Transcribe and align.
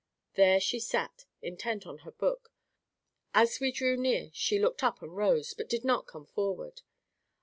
There 0.33 0.59
she 0.59 0.79
sat, 0.79 1.25
intent 1.43 1.85
on 1.85 1.99
her 1.99 2.11
book. 2.11 2.51
As 3.35 3.59
we 3.59 3.71
drew 3.71 3.95
near 3.95 4.31
she 4.33 4.57
looked 4.57 4.81
up 4.83 4.99
and 5.03 5.15
rose, 5.15 5.53
but 5.53 5.69
did 5.69 5.85
not 5.85 6.07
come 6.07 6.25
forward. 6.25 6.81